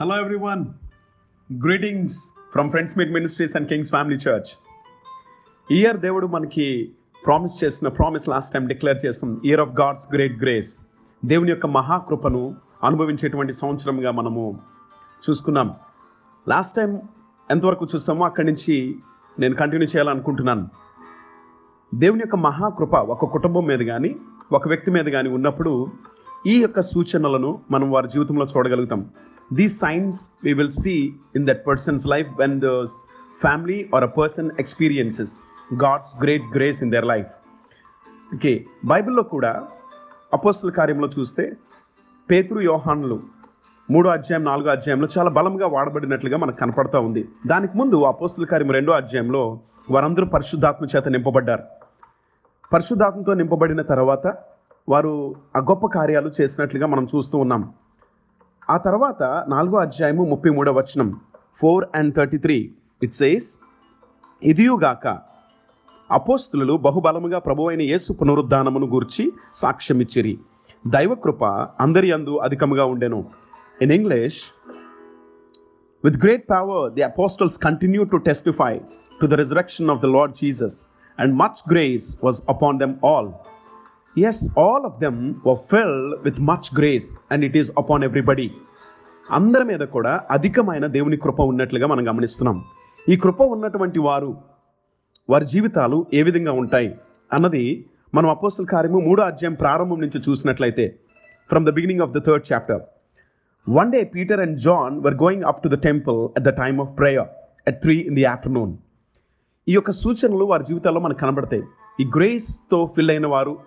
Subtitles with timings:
[0.00, 0.60] Hello, everyone.
[1.50, 2.12] Greetings
[2.52, 4.48] from Friends Meet Ministries and King's Family Church.
[5.68, 6.66] Year దేవుడు మనకి
[7.22, 10.70] promise చేసిన promise last time declare చేసాం year of God's great grace
[11.22, 12.42] దేవుని యొక్క మహాకృపను
[12.88, 14.44] అనుభవించేటువంటి సంవత్సరంగా మనము
[15.22, 15.68] చూసుకున్నాం
[16.46, 16.92] లాస్ట్ టైం
[17.50, 18.76] ఎంతవరకు చూసామో అక్కడి నుంచి
[19.36, 20.64] నేను కంటిన్యూ చేయాలనుకుంటున్నాను
[21.92, 24.10] దేవుని యొక్క మహాకృప ఒక కుటుంబం మీద కానీ
[24.52, 25.72] ఒక వ్యక్తి మీద కానీ ఉన్నప్పుడు
[26.46, 29.00] ఈ యొక్క సూచనలను మనం వారి జీవితంలో చూడగలుగుతాం
[29.58, 30.92] These signs we will see
[31.36, 32.68] in that person's life when the
[33.40, 35.30] family are a person experiences
[35.82, 37.32] God's great grace in their life
[38.34, 38.52] okay
[38.84, 39.68] బైబిల్లో కూడా
[40.32, 41.52] అపోస్తుల కార్యంలో చూస్తే
[42.30, 43.20] పేతురు యోహాన్లు
[43.90, 47.28] మూడో అధ్యాయం నాలుగో అధ్యాయంలో చాలా బలంగా వాడబడినట్లుగా మనకు కనపడతా ఉంది.
[47.46, 49.60] దానికి ముందు అపోస్తుల కార్యం రెండో అధ్యాయంలో
[49.90, 51.62] వారందరూ పరిశుద్ధాత్మ చేత నింపబడ్డారు.
[52.72, 54.26] పరిశుద్ధాత్మతో నింపబడిన తర్వాత
[54.88, 57.74] వారు ఆ గొప్ప కార్యాలు చేసినట్లుగా మనం చూస్తూ ఉన్నాం.
[58.70, 61.08] ఆ తర్వాత నాలుగో అధ్యాయము ముప్పై మూడో వచనం
[61.60, 62.56] four and thirty three
[63.02, 63.48] it says
[64.42, 65.06] ఇదియుగాక
[66.10, 70.34] అపోస్తులు బహుబలముగా ప్రభు అయిన యేసు పునరుద్ధానమును గూర్చి సాక్ష్యమిచ్చిరి.
[70.86, 71.44] దైవకృప
[71.80, 73.20] అందరి అందు అధికముగా ఉండెను.
[73.82, 74.40] In English
[76.04, 78.72] with great power the apostles continue to testify
[79.20, 80.76] to the resurrection of the Lord Jesus
[81.18, 83.30] and much grace was upon them all
[84.18, 88.48] as all of them were filled with much grace, and it is upon everybody.
[89.30, 92.64] అందరి మీద కూడా అధికమైన దేవుని కృప ఉన్నట్లుగా మనం గమనిస్తున్నాం.
[93.08, 94.36] ఈ కృప ఉన్నటువంటి వారు
[95.30, 96.94] వారి జీవితాలు ఏ విధంగా ఉంటాయి
[97.32, 100.98] అన్నది మనం అపోసల కార్యము మూడో అధ్యాయం ప్రారంభం నుంచి చూసినట్లయితే
[101.50, 102.82] from the beginning of the third chapter
[103.68, 106.98] one day Peter and John were going up to the temple at the time of
[106.98, 107.28] prayer
[107.68, 108.76] at three in the afternoon
[109.68, 111.62] ఈ యొక్క సూచనలు వారి జీవితాల్లో మనకు కనబడతాయి.
[112.00, 113.58] ఈ గ్రేస్తో ఫిల్ అయిన వారు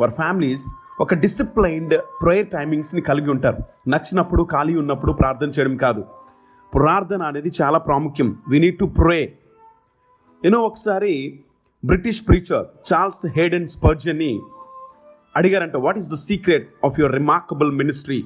[0.00, 0.64] వారి ఫ్యామిలీస్
[1.00, 3.58] ఒక డిసిప్లైన్డ్ ప్రేయర్ టైమింగ్స్ని కలిగి ఉంటారు.
[3.88, 6.04] నచ్చినప్పుడు ఖాళీ ఉన్నప్పుడు ప్రార్థన చేయడం కాదు.
[6.74, 8.36] ప్రార్థన అనేది చాలా ప్రాముఖ్యం.
[8.48, 9.38] We need to pray
[10.44, 11.40] you know ఒకసారి
[11.84, 14.40] బ్రిటిష్ ప్రీచర్ చార్ల్స్ హేడెన్ స్పర్జన్ని
[15.36, 18.24] అడిగారంట what is the secret of your remarkable ministry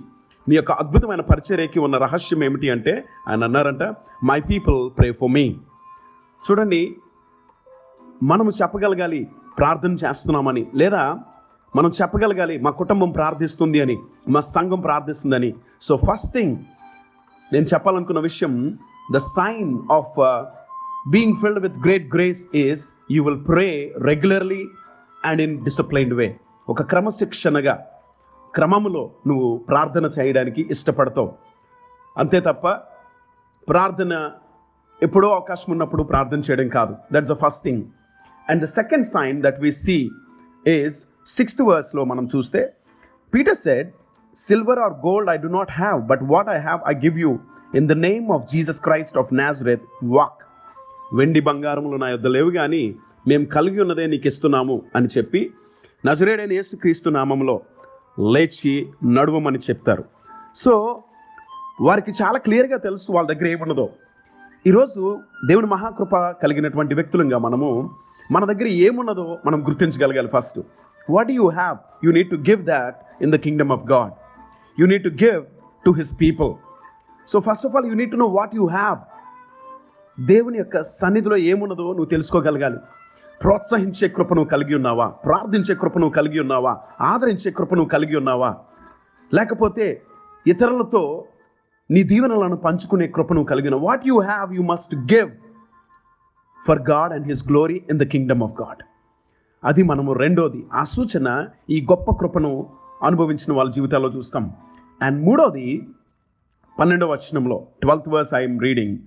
[0.48, 2.70] మీ యొక్క అద్భుతమైన పరిచర్యకి ఉన్న రహస్యం ఏమిటి?
[2.70, 3.82] అంటే ఆయన అన్నారంట
[4.24, 5.56] my people pray for me
[6.50, 6.96] చూడండి
[8.22, 9.28] మనము చెప్పగలగాలి
[9.58, 10.66] ప్రార్థన చేస్తున్నామని.
[10.74, 11.18] లేదా
[11.76, 13.96] మనం చెప్పగలగాలి మా కుటుంబం ప్రార్థిస్తుంది అని
[14.34, 15.50] మా సంఘం ప్రార్థిస్తుందని.
[15.86, 16.54] సో ఫస్ట్ థింగ్
[17.52, 18.52] నేను చెప్పాలనుకున్న విషయం
[19.14, 20.12] the sign of
[21.14, 22.82] being filled with great grace is
[23.14, 23.66] you will pray
[24.10, 24.62] regularly
[25.30, 26.28] and in disciplined way
[26.68, 27.74] ఒక క్రమశిక్షణగా
[28.54, 31.30] క్రమములో నువ్వు ప్రార్థన చేయడానికి ఇష్టపడతావు.
[32.16, 32.66] అంతే తప్ప
[33.68, 34.12] ప్రార్థన
[35.02, 36.94] ఎప్పుడో అవకాశం ఉన్నప్పుడు ప్రార్థన చేయడం కాదు.
[37.14, 37.82] That's the first thing
[38.50, 39.96] and the second sign that we see
[40.76, 42.60] is sixth వర్స్లో మనం చూస్తే
[43.34, 43.88] Peter said
[44.36, 47.32] silver or gold I do not have but what I have I give you
[47.80, 49.86] in the name of Jesus Christ of Nazareth
[50.16, 50.42] walk
[51.14, 52.82] వెండి బంగారములు నా యొద్ద లేవు కానీ
[53.28, 55.42] మేము కలిగి ఉన్నదే నీకు ఇస్తున్నాము అని చెప్పి
[56.06, 57.60] నజరేడైన యేసుక్రీస్తు నామంలో
[58.34, 58.72] లేచి
[59.16, 60.04] నడువమని చెప్తారు.
[60.62, 60.72] సో
[61.86, 63.86] వారికి చాలా క్లియర్గా తెలుసు వాళ్ళ దగ్గర ఏమున్నదో.
[64.66, 65.02] ఈరోజు
[65.48, 67.90] దేవుని మహాకృప కలిగినటువంటి వ్యక్తులుగా మనము
[68.32, 70.60] మన దగ్గర ఏమున్నదో మనం గుర్తించగలగాలి first.
[71.10, 71.76] What you have?
[72.04, 74.12] You need to give that in the kingdom of God
[74.80, 75.42] you need to give
[75.84, 76.54] to his people
[77.28, 78.98] so first of all you need to know what you have
[80.20, 82.78] దేవుని యొక్క సన్నిధిలో ఏమున్నదో నువ్వు తెలుసుకోగలగాలి.
[83.42, 85.06] ప్రోత్సహించే కృపను కలిగి ఉన్నావా?
[85.08, 86.80] ప్రార్థించే కృపను కలిగి ఉన్నావా?
[87.00, 88.56] ఆదరించే కృపను కలిగి ఉన్నావా?
[89.34, 90.02] లేకపోతే
[90.46, 91.24] ఇతరులతో
[91.90, 95.30] నీ దీవెనలను పంచుకునే కృపను కలిగి కలిగిన what you have you must give
[96.66, 98.82] for God and his glory in the kingdom of God
[99.64, 100.66] అది మనము రెండోది.
[100.72, 101.28] ఆ సూచన
[101.70, 102.66] ఈ గొప్ప కృపను
[103.02, 104.44] అనుభవించిన వాళ్ళ జీవితాల్లో చూస్తాం.
[105.00, 105.66] అండ్ మూడోది
[106.78, 108.98] పన్నెండవ వచనంలో twelfth verse I'm reading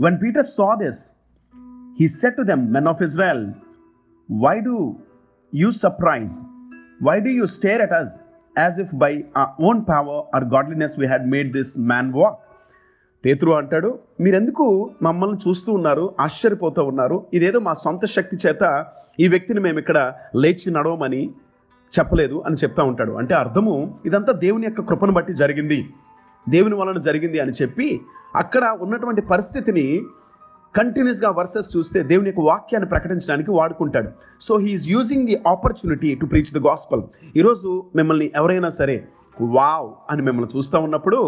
[0.00, 1.00] one Peter saw this
[2.00, 3.44] he said to them men of Israel
[4.28, 4.78] why do
[5.54, 6.34] you surprise
[7.02, 8.12] why do you stare at us
[8.58, 9.12] as if by
[9.60, 12.12] own power or godliness we had made this man
[13.24, 13.90] పేతురు అంటాడు
[14.24, 14.66] మీరెందుకు
[15.02, 17.16] మమ్మల్ని చూస్తూ ఉన్నారు ఆశ్చర్యపోతూ ఉన్నారు?
[17.36, 18.64] ఇదేదో మా సొంత శక్తి చేత
[19.20, 19.98] ఈ వ్యక్తిని మేము ఇక్కడ
[20.42, 21.22] లేచి నడవమని
[21.92, 23.12] చెప్పలేదు అని చెప్తా ఉంటాడు.
[23.20, 23.74] అంటే అర్థము
[24.08, 25.80] ఇదంతా దేవుని యొక్క కృపను బట్టి జరిగింది
[26.48, 27.88] దేవుని వలన జరిగింది అని చెప్పి
[28.42, 29.86] అక్కడ ఉన్నటువంటి పరిస్థితిని
[30.74, 34.10] కంటిన్యూస్గా వర్సెస్ చూస్తే దేవుని యొక్క వాక్యాన్ని ప్రకటించడానికి వాడుకుంటాడు.
[34.40, 37.02] So he's using the opportunity to preach the gospel
[37.36, 37.70] ఈరోజు
[38.00, 38.96] మిమ్మల్ని ఎవరైనా సరే
[39.56, 41.20] వావ్ అని మిమ్మల్ని చూస్తూ ఉన్నప్పుడు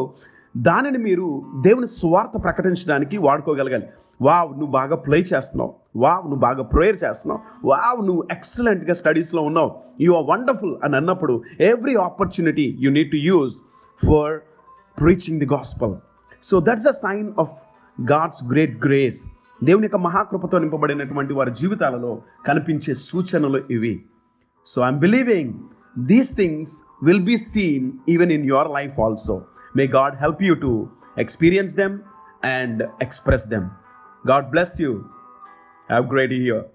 [0.56, 3.86] దానిని మీరు దేవుని స్వార్థ ప్రకటించడానికి వాడుకోగలగాలి.
[4.22, 5.74] వావ్ నువ్వు బాగా ప్లే చేస్తున్నావు.
[5.96, 7.68] వావ్ నువ్వు బాగా ప్రేయర్ చేస్తున్నావు.
[7.68, 9.74] వావ్ నువ్వు ఎక్సలెంట్గా స్టడీస్లో ఉన్నావు.
[10.00, 13.54] యు ఆర్ వండర్ఫుల్ అని అన్నప్పుడు every opportunity you need to use
[14.06, 14.40] for
[15.00, 15.94] preaching the gospel.
[16.42, 17.52] So that's a sign of
[18.12, 19.24] God's great grace.
[19.64, 24.04] దేవుని యొక్క మహాకృపతో నింపబడినటువంటి వారి జీవితాలలో కనిపించే సూచనలు ఇవి.
[24.66, 25.54] So I'm believing
[25.98, 26.72] these things
[27.02, 29.42] will be seen even in your life also.
[29.74, 32.04] May God help you to experience them
[32.42, 33.70] and express them.
[34.26, 35.10] God bless you.
[35.88, 36.66] Have a great year.